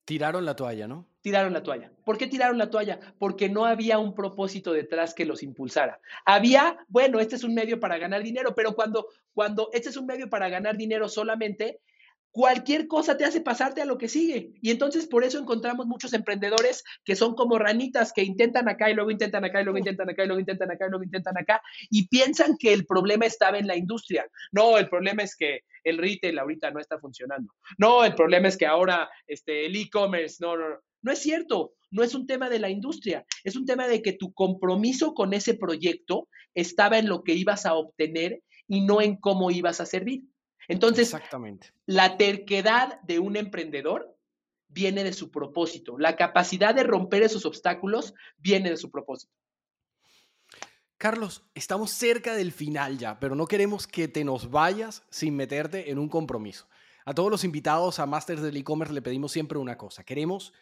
[0.08, 1.06] Tiraron la toalla, ¿no?
[1.20, 1.92] Tiraron la toalla.
[2.02, 2.98] ¿Por qué tiraron la toalla?
[3.18, 6.00] Porque no había un propósito detrás que los impulsara.
[6.24, 10.06] Había, bueno, este es un medio para ganar dinero, pero cuando, cuando este es un
[10.06, 11.82] medio para ganar dinero solamente,
[12.30, 14.52] cualquier cosa te hace pasarte a lo que sigue.
[14.60, 18.94] Y entonces por eso encontramos muchos emprendedores que son como ranitas que intentan acá y
[18.94, 21.62] luego intentan acá y luego intentan acá y luego intentan acá y luego intentan acá
[21.90, 24.26] y piensan que el problema estaba en la industria.
[24.52, 27.52] No, el problema es que el retail ahorita no está funcionando.
[27.78, 30.76] No, el problema es que ahora este, el e-commerce, no, no, no.
[31.00, 34.12] No es cierto, no es un tema de la industria, es un tema de que
[34.12, 39.16] tu compromiso con ese proyecto estaba en lo que ibas a obtener y no en
[39.16, 40.22] cómo ibas a servir.
[40.68, 41.16] Entonces,
[41.86, 44.14] la terquedad de un emprendedor
[44.68, 45.98] viene de su propósito.
[45.98, 49.32] La capacidad de romper esos obstáculos viene de su propósito.
[50.98, 55.90] Carlos, estamos cerca del final ya, pero no queremos que te nos vayas sin meterte
[55.90, 56.68] en un compromiso.
[57.04, 60.04] A todos los invitados a Masters del E-Commerce le pedimos siempre una cosa.
[60.04, 60.52] Queremos,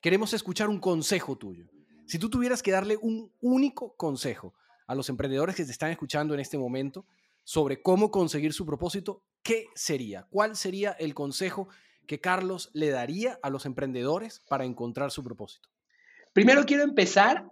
[0.00, 1.66] queremos escuchar un consejo tuyo.
[2.06, 4.54] Si tú tuvieras que darle un único consejo
[4.86, 7.06] a los emprendedores que te están escuchando en este momento
[7.42, 10.26] sobre cómo conseguir su propósito, ¿qué sería?
[10.30, 11.68] ¿Cuál sería el consejo
[12.06, 15.68] que Carlos le daría a los emprendedores para encontrar su propósito?
[16.32, 17.48] Primero quiero empezar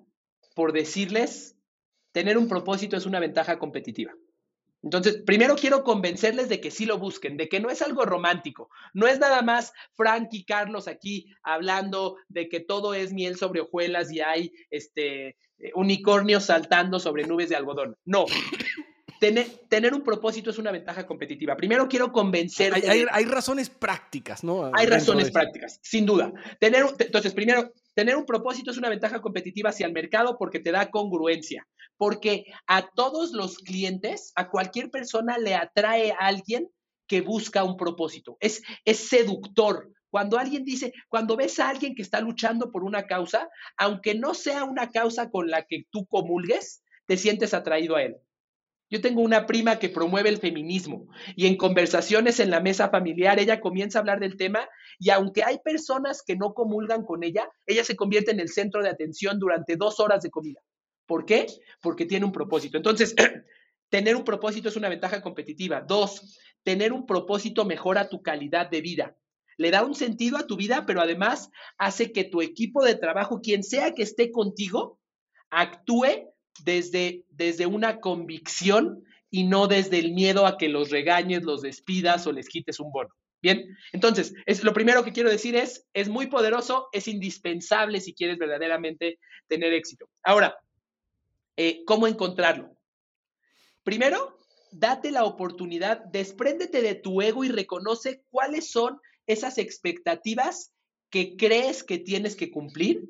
[0.56, 1.54] por decirles,
[2.12, 4.14] tener un propósito es una ventaja competitiva.
[4.82, 8.70] Entonces, primero quiero convencerles de que sí lo busquen, de que no es algo romántico,
[8.94, 13.60] no es nada más Frank y Carlos aquí hablando de que todo es miel sobre
[13.60, 15.36] hojuelas y hay este
[15.74, 17.98] unicornios saltando sobre nubes de algodón.
[18.06, 18.24] No,
[19.20, 21.56] tener, un propósito es una ventaja competitiva.
[21.56, 22.72] Primero quiero convencer.
[22.74, 24.70] Hay, razones prácticas, ¿no?
[24.74, 26.32] Hay razones prácticas, sin duda.
[26.60, 30.72] Tener, entonces, primero, tener un propósito es una ventaja competitiva hacia el mercado porque te
[30.72, 31.66] da congruencia.
[31.96, 36.68] Porque a todos los clientes, a cualquier persona le atrae a alguien
[37.06, 38.36] que busca un propósito.
[38.40, 39.90] Es, es seductor.
[40.10, 44.34] Cuando alguien dice, cuando ves a alguien que está luchando por una causa, aunque no
[44.34, 48.16] sea una causa con la que tú comulgues, te sientes atraído a él.
[48.88, 53.40] Yo tengo una prima que promueve el feminismo y en conversaciones en la mesa familiar
[53.40, 54.68] ella comienza a hablar del tema
[55.00, 58.82] y aunque hay personas que no comulgan con ella, ella se convierte en el centro
[58.82, 60.60] de atención durante dos horas de comida.
[61.06, 61.46] ¿Por qué?
[61.80, 62.76] Porque tiene un propósito.
[62.76, 63.14] Entonces,
[63.88, 65.80] tener un propósito es una ventaja competitiva.
[65.80, 69.16] Dos, tener un propósito mejora tu calidad de vida.
[69.56, 73.40] Le da un sentido a tu vida, pero además hace que tu equipo de trabajo,
[73.40, 75.00] quien sea que esté contigo,
[75.50, 76.34] actúe
[76.64, 82.26] desde, desde una convicción y no desde el miedo a que los regañes, los despidas
[82.26, 83.10] o les quites un bono.
[83.42, 88.14] Bien, entonces, es, lo primero que quiero decir es, es muy poderoso, es indispensable si
[88.14, 90.08] quieres verdaderamente tener éxito.
[90.22, 90.56] Ahora,
[91.56, 92.76] eh, ¿cómo encontrarlo?
[93.82, 94.38] Primero,
[94.72, 100.72] date la oportunidad, despréndete de tu ego y reconoce cuáles son esas expectativas
[101.10, 103.08] que crees que tienes que cumplir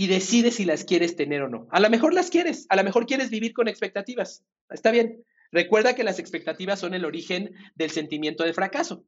[0.00, 1.68] y decides si las quieres tener o no.
[1.70, 4.42] A lo mejor las quieres, a lo mejor quieres vivir con expectativas.
[4.70, 5.22] Está bien.
[5.52, 9.04] Recuerda que las expectativas son el origen del sentimiento de fracaso.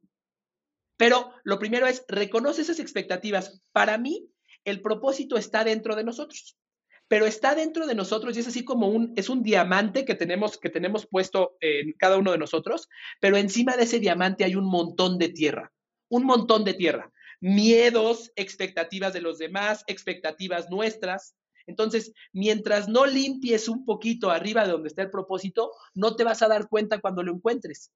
[0.95, 3.59] Pero lo primero es, reconoce esas expectativas.
[3.71, 4.29] Para mí,
[4.65, 6.59] el propósito está dentro de nosotros,
[7.07, 10.59] pero está dentro de nosotros y es así como un, es un diamante que tenemos,
[10.59, 12.87] que tenemos puesto en cada uno de nosotros,
[13.19, 15.73] pero encima de ese diamante hay un montón de tierra,
[16.09, 17.11] un montón de tierra.
[17.43, 21.35] Miedos, expectativas de los demás, expectativas nuestras.
[21.67, 26.41] Entonces, mientras no limpies un poquito arriba de donde está el propósito, no te vas
[26.41, 27.91] a dar cuenta cuando lo encuentres.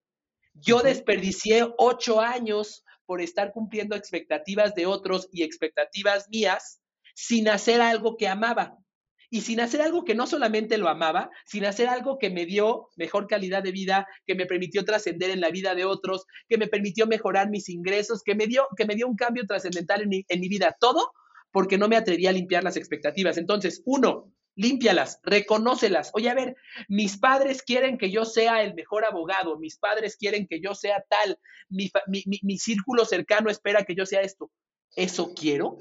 [0.54, 6.82] Yo desperdicié ocho años por estar cumpliendo expectativas de otros y expectativas mías
[7.16, 8.78] sin hacer algo que amaba.
[9.30, 12.88] Y sin hacer algo que no solamente lo amaba, sin hacer algo que me dio
[12.96, 16.68] mejor calidad de vida, que me permitió trascender en la vida de otros, que me
[16.68, 20.26] permitió mejorar mis ingresos, que me dio, que me dio un cambio trascendental en mi,
[20.28, 20.76] en mi vida.
[20.80, 21.12] Todo
[21.52, 23.38] porque no me atreví a limpiar las expectativas.
[23.38, 26.12] Entonces, uno, límpialas, reconócelas.
[26.14, 26.56] Oye, a ver,
[26.90, 31.04] mis padres quieren que yo sea el mejor abogado, mis padres quieren que yo sea
[31.10, 34.52] tal, mi, mi, círculo cercano espera que yo sea esto.
[34.96, 35.78] ¿Eso quiero?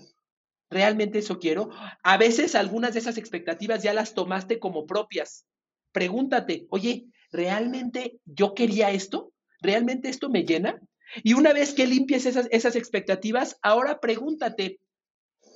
[0.71, 1.71] ¿Realmente eso quiero?
[2.03, 5.47] A veces algunas de esas expectativas ya las tomaste como propias.
[5.93, 9.33] Pregúntate, oye, ¿realmente yo quería esto?
[9.61, 10.81] ¿Realmente esto me llena?
[11.23, 14.81] Y una vez que limpies esas, esas expectativas, ahora pregúntate,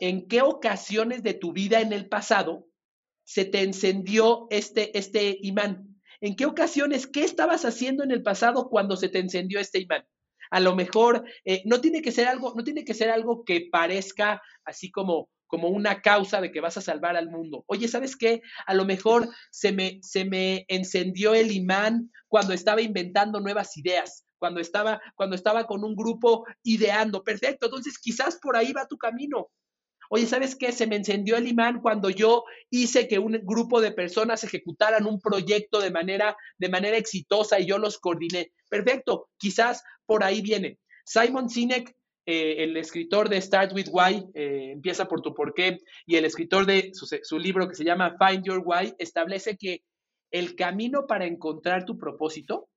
[0.00, 2.66] ¿en qué ocasiones de tu vida en el pasado
[3.24, 6.00] se te encendió este, este imán?
[6.20, 10.04] ¿En qué ocasiones, qué estabas haciendo en el pasado cuando se te encendió este imán?
[10.50, 13.68] A lo mejor eh, no tiene que ser algo, no tiene que ser algo que
[13.70, 17.64] parezca así como, como una causa de que vas a salvar al mundo.
[17.66, 18.42] Oye, ¿sabes qué?
[18.66, 24.26] A lo mejor se me, se me encendió el imán cuando estaba inventando nuevas ideas,
[24.38, 27.22] cuando estaba, cuando estaba con un grupo ideando.
[27.22, 29.50] Perfecto, entonces quizás por ahí va tu camino.
[30.12, 30.72] Oye, ¿sabes qué?
[30.72, 35.20] Se me encendió el imán cuando yo hice que un grupo de personas ejecutaran un
[35.20, 38.52] proyecto de manera, de manera exitosa y yo los coordiné.
[38.70, 40.78] Perfecto, quizás por ahí viene.
[41.04, 41.94] Simon Sinek,
[42.24, 46.64] eh, el escritor de Start with Why, eh, empieza por tu porqué, y el escritor
[46.64, 49.82] de su libro que se llama Find Your Why, establece que
[50.30, 52.70] el camino para encontrar tu propósito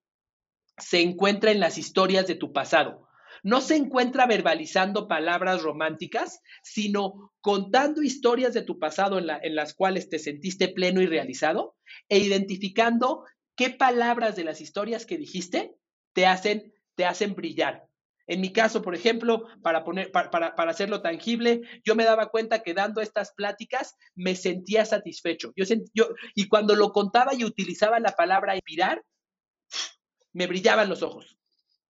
[0.77, 3.07] se encuentra en las historias de tu pasado
[3.43, 10.09] no se encuentra verbalizando palabras románticas, sino contando historias de tu pasado en, las cuales
[10.09, 11.75] te sentiste pleno y realizado
[12.07, 13.25] e identificando
[13.55, 15.75] qué palabras de las historias que dijiste
[16.13, 17.87] te hacen, te hacen brillar.
[18.25, 22.73] En mi caso, por ejemplo, para, poner, para, hacerlo tangible, yo me daba cuenta que
[22.73, 25.51] dando estas pláticas me sentía satisfecho.
[25.57, 29.03] Yo, yo, y cuando lo contaba y utilizaba la palabra inspirar,
[30.31, 31.37] me brillaban los ojos.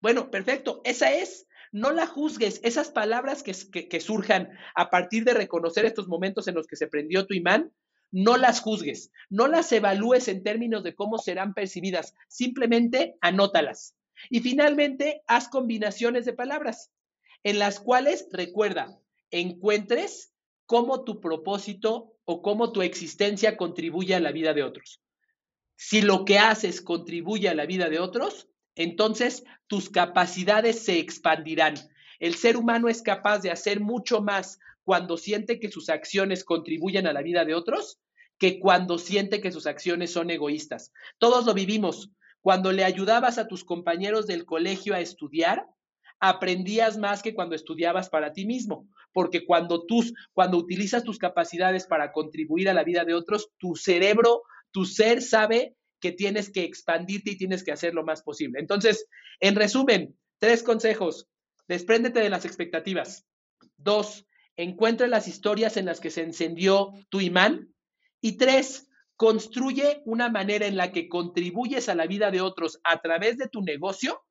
[0.02, 1.48] Bueno, perfecto, esa es.
[1.72, 2.60] No la juzgues.
[2.64, 7.26] Esas palabras que, surjan a partir de reconocer estos momentos en los que se prendió
[7.26, 7.72] tu imán,
[8.12, 9.12] no las juzgues.
[9.30, 12.14] No las evalúes en términos de cómo serán percibidas.
[12.28, 13.96] Simplemente anótalas.
[14.30, 16.92] Y finalmente, haz combinaciones de palabras
[17.44, 19.00] en las cuales, recuerda,
[19.32, 20.34] encuentres
[20.66, 25.02] cómo tu propósito o cómo tu existencia contribuye a la vida de otros.
[25.76, 31.76] Si lo que haces contribuye a la vida de otros, entonces tus capacidades se expandirán.
[32.20, 37.08] El ser humano es capaz de hacer mucho más cuando siente que sus acciones contribuyen
[37.08, 38.00] a la vida de otros
[38.38, 40.92] que cuando siente que sus acciones son egoístas.
[41.18, 42.12] Todos lo vivimos.
[42.44, 45.66] Cuando le ayudabas a tus compañeros del colegio a estudiar,
[46.20, 51.88] aprendías más que cuando estudiabas para ti mismo, porque cuando tú cuando utilizas tus capacidades
[51.88, 56.66] para contribuir a la vida de otros, tu cerebro, tu ser sabe que tienes que
[56.66, 58.60] expandirte y tienes que hacer lo más posible.
[58.60, 59.08] Entonces,
[59.40, 61.30] en resumen, tres consejos.
[61.70, 63.26] Despréndete de las expectativas.
[63.78, 64.26] Dos,
[64.58, 67.74] encuentra las historias en las que se encendió tu imán.
[68.20, 73.02] Y tres, construye una manera en la que contribuyes a la vida de otros a
[73.02, 74.24] través de tu negocio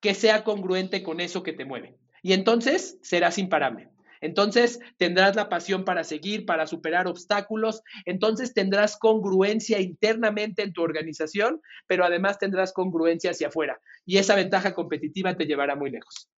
[0.00, 1.96] que sea congruente con eso que te mueve.
[2.22, 3.90] Y entonces serás imparable.
[4.20, 10.82] Entonces tendrás la pasión para seguir, para superar obstáculos, entonces tendrás congruencia internamente en tu
[10.82, 13.80] organización, pero además tendrás congruencia hacia afuera.
[14.06, 16.30] Y esa ventaja competitiva te llevará muy lejos.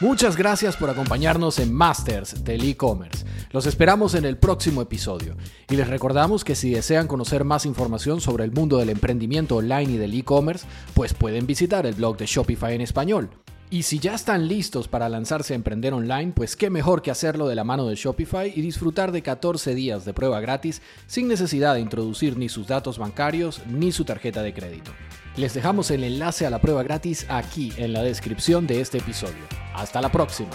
[0.00, 3.26] Muchas gracias por acompañarnos en Masters del e-commerce.
[3.50, 5.36] Los esperamos en el próximo episodio
[5.68, 9.94] y les recordamos que si desean conocer más información sobre el mundo del emprendimiento online
[9.94, 13.30] y del e-commerce, pues pueden visitar el blog de Shopify en español
[13.70, 17.48] y si ya están listos para lanzarse a emprender online, pues qué mejor que hacerlo
[17.48, 21.74] de la mano de Shopify y disfrutar de 14 días de prueba gratis sin necesidad
[21.74, 24.92] de introducir ni sus datos bancarios ni su tarjeta de crédito.
[25.38, 29.46] Les dejamos el enlace a la prueba gratis aquí en la descripción de este episodio.
[29.72, 30.50] Hasta la próxima.